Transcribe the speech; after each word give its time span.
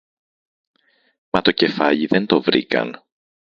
Μα 1.29 1.41
το 1.41 1.51
κεφάλι 1.51 2.05
δεν 2.05 2.25
το 2.25 2.41
βρήκαν 2.41 3.05